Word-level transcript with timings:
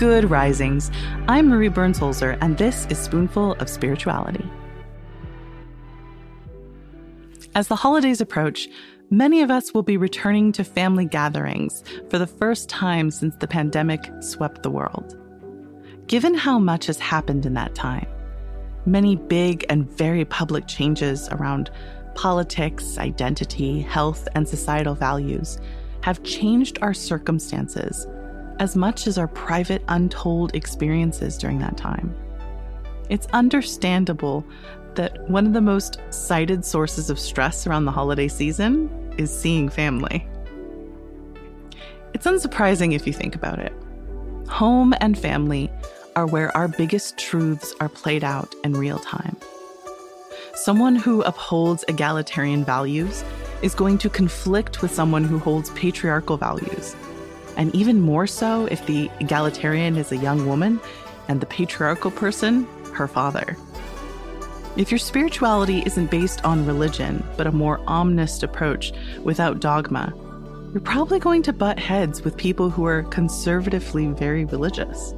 Good 0.00 0.30
Risings. 0.30 0.90
I'm 1.28 1.50
Marie 1.50 1.68
Burns 1.68 1.98
Holzer, 1.98 2.38
and 2.40 2.56
this 2.56 2.86
is 2.86 2.96
Spoonful 2.96 3.52
of 3.56 3.68
Spirituality. 3.68 4.48
As 7.54 7.68
the 7.68 7.76
holidays 7.76 8.22
approach, 8.22 8.66
many 9.10 9.42
of 9.42 9.50
us 9.50 9.74
will 9.74 9.82
be 9.82 9.98
returning 9.98 10.52
to 10.52 10.64
family 10.64 11.04
gatherings 11.04 11.84
for 12.08 12.16
the 12.16 12.26
first 12.26 12.70
time 12.70 13.10
since 13.10 13.36
the 13.36 13.46
pandemic 13.46 14.00
swept 14.20 14.62
the 14.62 14.70
world. 14.70 15.18
Given 16.06 16.32
how 16.32 16.58
much 16.58 16.86
has 16.86 16.98
happened 16.98 17.44
in 17.44 17.52
that 17.52 17.74
time, 17.74 18.08
many 18.86 19.16
big 19.16 19.66
and 19.68 19.86
very 19.86 20.24
public 20.24 20.66
changes 20.66 21.28
around 21.28 21.70
politics, 22.14 22.96
identity, 22.96 23.80
health, 23.80 24.26
and 24.34 24.48
societal 24.48 24.94
values 24.94 25.58
have 26.00 26.22
changed 26.22 26.78
our 26.80 26.94
circumstances 26.94 28.06
as 28.60 28.76
much 28.76 29.06
as 29.06 29.18
our 29.18 29.26
private, 29.26 29.82
untold 29.88 30.54
experiences 30.54 31.36
during 31.38 31.58
that 31.58 31.76
time. 31.76 32.14
It's 33.08 33.26
understandable 33.32 34.44
that 34.94 35.28
one 35.28 35.46
of 35.46 35.54
the 35.54 35.62
most 35.62 35.98
cited 36.10 36.64
sources 36.64 37.10
of 37.10 37.18
stress 37.18 37.66
around 37.66 37.86
the 37.86 37.90
holiday 37.90 38.28
season 38.28 39.14
is 39.16 39.36
seeing 39.36 39.68
family. 39.68 40.28
It's 42.12 42.26
unsurprising 42.26 42.94
if 42.94 43.06
you 43.06 43.12
think 43.12 43.34
about 43.34 43.58
it. 43.58 43.72
Home 44.48 44.94
and 45.00 45.18
family 45.18 45.70
are 46.14 46.26
where 46.26 46.54
our 46.56 46.68
biggest 46.68 47.16
truths 47.16 47.74
are 47.80 47.88
played 47.88 48.24
out 48.24 48.54
in 48.62 48.74
real 48.74 48.98
time. 48.98 49.36
Someone 50.54 50.96
who 50.96 51.22
upholds 51.22 51.84
egalitarian 51.88 52.64
values 52.64 53.24
is 53.62 53.74
going 53.74 53.96
to 53.98 54.10
conflict 54.10 54.82
with 54.82 54.92
someone 54.92 55.24
who 55.24 55.38
holds 55.38 55.70
patriarchal 55.70 56.36
values. 56.36 56.94
And 57.56 57.74
even 57.74 58.00
more 58.00 58.26
so 58.26 58.66
if 58.66 58.84
the 58.86 59.10
egalitarian 59.20 59.96
is 59.96 60.12
a 60.12 60.16
young 60.16 60.46
woman 60.46 60.80
and 61.28 61.40
the 61.40 61.46
patriarchal 61.46 62.10
person, 62.10 62.66
her 62.92 63.08
father. 63.08 63.56
If 64.76 64.90
your 64.90 64.98
spirituality 64.98 65.82
isn't 65.84 66.10
based 66.10 66.44
on 66.44 66.66
religion, 66.66 67.24
but 67.36 67.46
a 67.46 67.52
more 67.52 67.80
omnist 67.86 68.42
approach 68.42 68.92
without 69.22 69.60
dogma, 69.60 70.14
you're 70.72 70.80
probably 70.80 71.18
going 71.18 71.42
to 71.42 71.52
butt 71.52 71.78
heads 71.78 72.22
with 72.22 72.36
people 72.36 72.70
who 72.70 72.84
are 72.84 73.02
conservatively 73.04 74.06
very 74.06 74.44
religious. 74.44 75.12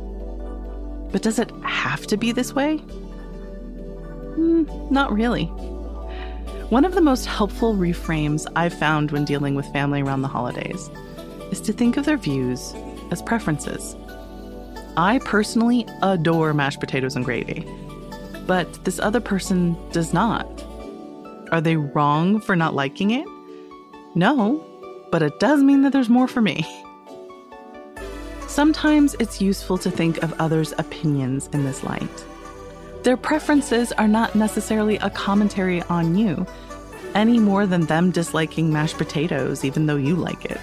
But 1.13 1.23
does 1.23 1.39
it 1.39 1.51
have 1.63 2.07
to 2.07 2.17
be 2.17 2.33
this 2.33 2.55
way? 2.55 2.79
Mm, 4.39 4.91
not 4.91 5.13
really. 5.13 5.45
One 6.71 6.87
of 6.87 6.95
the 6.95 7.03
most 7.03 7.27
helpful 7.27 7.75
reframes 7.75 8.51
I've 8.57 8.73
found 8.73 9.11
when 9.11 9.27
dealing 9.27 9.55
with 9.55 9.71
family 9.75 10.01
around 10.01 10.23
the 10.23 10.29
holidays 10.29 10.91
is 11.53 11.61
to 11.61 11.73
think 11.73 11.97
of 11.97 12.05
their 12.05 12.17
views 12.17 12.75
as 13.13 13.23
preferences. 13.23 13.95
I 14.97 15.21
personally 15.25 15.87
adore 16.03 16.53
mashed 16.53 16.81
potatoes 16.81 17.15
and 17.15 17.25
gravy, 17.25 17.65
but 18.47 18.85
this 18.85 18.99
other 18.99 19.21
person 19.21 19.77
does 19.93 20.13
not. 20.13 20.47
Are 21.53 21.61
they 21.61 21.77
wrong 21.77 22.41
for 22.41 22.57
not 22.57 22.75
liking 22.75 23.11
it? 23.11 23.27
No, 24.15 24.67
but 25.13 25.23
it 25.23 25.39
does 25.39 25.63
mean 25.63 25.83
that 25.83 25.93
there's 25.93 26.09
more 26.09 26.27
for 26.27 26.41
me. 26.41 26.67
Sometimes 28.49 29.15
it's 29.19 29.41
useful 29.41 29.79
to 29.79 29.91
think 29.91 30.23
of 30.23 30.35
others' 30.41 30.75
opinions 30.77 31.49
in 31.53 31.65
this 31.65 31.85
light. 31.85 32.25
Their 33.03 33.17
preferences 33.17 33.93
are 33.93 34.09
not 34.09 34.35
necessarily 34.35 34.97
a 34.99 35.11
commentary 35.11 35.83
on 35.85 36.17
you, 36.17 36.47
any 37.15 37.39
more 37.39 37.67
than 37.67 37.87
them 37.87 38.11
disliking 38.11 38.73
mashed 38.73 38.97
potatoes, 38.97 39.65
even 39.65 39.87
though 39.87 39.97
you 39.97 40.17
like 40.17 40.45
it. 40.45 40.61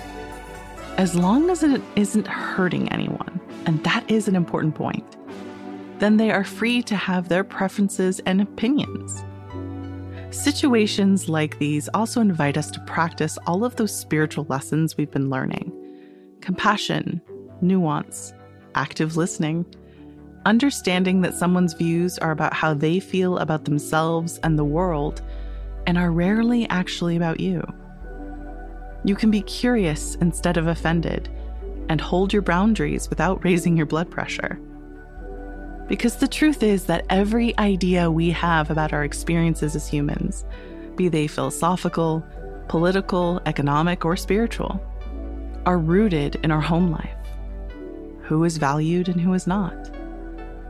As 0.99 1.15
long 1.15 1.49
as 1.49 1.63
it 1.63 1.81
isn't 1.95 2.27
hurting 2.27 2.91
anyone, 2.91 3.39
and 3.65 3.81
that 3.85 4.03
is 4.11 4.27
an 4.27 4.35
important 4.35 4.75
point, 4.75 5.15
then 5.99 6.17
they 6.17 6.29
are 6.29 6.43
free 6.43 6.83
to 6.83 6.95
have 6.97 7.29
their 7.29 7.45
preferences 7.45 8.19
and 8.25 8.41
opinions. 8.41 9.23
Situations 10.29 11.29
like 11.29 11.57
these 11.57 11.87
also 11.93 12.19
invite 12.19 12.57
us 12.57 12.69
to 12.71 12.81
practice 12.81 13.37
all 13.47 13.63
of 13.63 13.77
those 13.77 13.97
spiritual 13.97 14.45
lessons 14.49 14.97
we've 14.97 15.09
been 15.09 15.29
learning 15.29 15.71
compassion, 16.41 17.21
nuance, 17.61 18.33
active 18.75 19.15
listening 19.15 19.65
Understanding 20.45 21.21
that 21.21 21.33
someone's 21.33 21.73
views 21.73 22.17
are 22.17 22.31
about 22.31 22.53
how 22.53 22.73
they 22.73 22.99
feel 22.99 23.37
about 23.37 23.63
themselves 23.63 24.37
and 24.43 24.59
the 24.59 24.65
world 24.65 25.21
and 25.87 25.97
are 25.97 26.11
rarely 26.11 26.67
actually 26.69 27.15
about 27.15 27.39
you. 27.39 27.61
You 29.09 29.15
can 29.15 29.31
be 29.31 29.41
curious 29.41 30.13
instead 30.21 30.57
of 30.57 30.67
offended 30.67 31.29
and 31.89 31.99
hold 31.99 32.31
your 32.31 32.43
boundaries 32.43 33.09
without 33.09 33.43
raising 33.43 33.75
your 33.75 33.87
blood 33.87 34.11
pressure. 34.11 34.61
Because 35.87 36.17
the 36.17 36.27
truth 36.27 36.61
is 36.61 36.85
that 36.85 37.07
every 37.09 37.57
idea 37.57 38.11
we 38.11 38.29
have 38.29 38.69
about 38.69 38.93
our 38.93 39.03
experiences 39.03 39.75
as 39.75 39.87
humans, 39.87 40.45
be 40.95 41.09
they 41.09 41.25
philosophical, 41.25 42.23
political, 42.67 43.41
economic, 43.47 44.05
or 44.05 44.15
spiritual, 44.15 44.79
are 45.65 45.79
rooted 45.79 46.35
in 46.43 46.51
our 46.51 46.61
home 46.61 46.91
life. 46.91 47.17
Who 48.25 48.43
is 48.43 48.57
valued 48.57 49.07
and 49.07 49.19
who 49.19 49.33
is 49.33 49.47
not? 49.47 49.89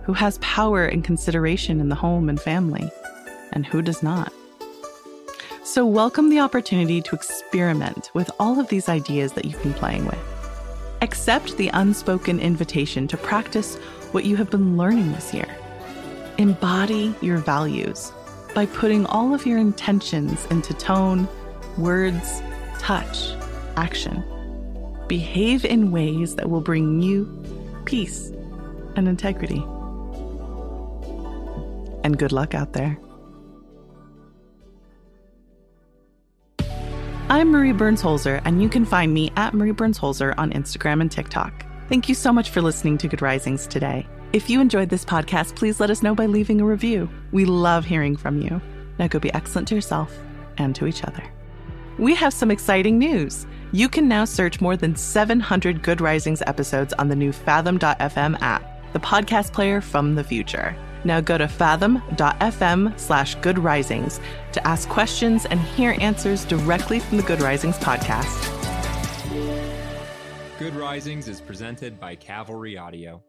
who 0.03 0.13
has 0.13 0.39
power 0.39 0.85
and 0.85 1.03
consideration 1.03 1.79
in 1.79 1.89
the 1.89 1.95
home 1.95 2.29
and 2.29 2.41
family, 2.41 2.89
and 3.53 3.63
who 3.63 3.79
does 3.79 4.01
not. 4.01 4.33
So, 5.71 5.85
welcome 5.85 6.31
the 6.31 6.39
opportunity 6.39 6.99
to 6.99 7.15
experiment 7.15 8.09
with 8.15 8.31
all 8.39 8.59
of 8.59 8.69
these 8.69 8.89
ideas 8.89 9.33
that 9.33 9.45
you've 9.45 9.61
been 9.61 9.75
playing 9.75 10.03
with. 10.07 10.17
Accept 11.03 11.57
the 11.57 11.69
unspoken 11.75 12.39
invitation 12.39 13.07
to 13.07 13.17
practice 13.17 13.75
what 14.11 14.25
you 14.25 14.35
have 14.37 14.49
been 14.49 14.77
learning 14.77 15.11
this 15.11 15.31
year. 15.31 15.47
Embody 16.39 17.13
your 17.21 17.37
values 17.37 18.11
by 18.55 18.65
putting 18.65 19.05
all 19.05 19.35
of 19.35 19.45
your 19.45 19.59
intentions 19.59 20.43
into 20.47 20.73
tone, 20.73 21.27
words, 21.77 22.41
touch, 22.79 23.29
action. 23.77 24.23
Behave 25.07 25.65
in 25.65 25.91
ways 25.91 26.35
that 26.37 26.49
will 26.49 26.61
bring 26.61 26.99
you 26.99 27.27
peace 27.85 28.31
and 28.95 29.07
integrity 29.07 29.63
and 32.03 32.17
good 32.17 32.31
luck 32.31 32.55
out 32.55 32.73
there. 32.73 32.97
I'm 37.31 37.51
Marie 37.51 37.73
Burns 37.73 38.01
Holzer, 38.01 38.41
and 38.43 38.59
you 38.59 38.67
can 38.67 38.85
find 38.85 39.13
me 39.13 39.31
at 39.35 39.53
Marie 39.53 39.69
Burns 39.69 39.99
Holzer 39.99 40.33
on 40.39 40.51
Instagram 40.51 40.99
and 40.99 41.11
TikTok. 41.11 41.63
Thank 41.87 42.09
you 42.09 42.15
so 42.15 42.33
much 42.33 42.49
for 42.49 42.59
listening 42.59 42.97
to 42.97 43.07
Good 43.07 43.21
Risings 43.21 43.67
today. 43.67 44.07
If 44.33 44.49
you 44.49 44.59
enjoyed 44.59 44.89
this 44.89 45.05
podcast, 45.05 45.55
please 45.55 45.79
let 45.79 45.91
us 45.91 46.01
know 46.01 46.15
by 46.15 46.25
leaving 46.25 46.59
a 46.59 46.65
review. 46.65 47.07
We 47.31 47.45
love 47.45 47.85
hearing 47.85 48.17
from 48.17 48.41
you. 48.41 48.59
Now 48.97 49.07
go 49.07 49.19
be 49.19 49.31
excellent 49.31 49.67
to 49.67 49.75
yourself 49.75 50.11
and 50.57 50.75
to 50.75 50.87
each 50.87 51.03
other. 51.03 51.23
We 51.99 52.15
have 52.15 52.33
some 52.33 52.49
exciting 52.49 52.97
news. 52.97 53.45
You 53.73 53.89
can 53.89 54.07
now 54.07 54.25
search 54.25 54.59
more 54.59 54.75
than 54.75 54.95
700 54.95 55.83
Good 55.83 56.01
Risings 56.01 56.41
episodes 56.47 56.93
on 56.93 57.09
the 57.09 57.15
new 57.15 57.31
Fathom.fm 57.31 58.41
app, 58.41 58.91
the 58.93 58.99
podcast 58.99 59.53
player 59.53 59.81
from 59.81 60.15
the 60.15 60.23
future. 60.23 60.75
Now 61.03 61.21
go 61.21 61.37
to 61.37 61.47
fathom.fm 61.47 62.99
slash 62.99 63.35
good 63.35 63.59
risings 63.59 64.19
to 64.51 64.67
ask 64.67 64.89
questions 64.89 65.45
and 65.45 65.59
hear 65.59 65.95
answers 65.99 66.45
directly 66.45 66.99
from 66.99 67.17
the 67.17 67.23
Good 67.23 67.41
Risings 67.41 67.77
podcast. 67.77 68.55
Good 70.59 70.75
Risings 70.75 71.27
is 71.27 71.39
presented 71.39 71.99
by 71.99 72.15
Cavalry 72.15 72.77
Audio. 72.77 73.23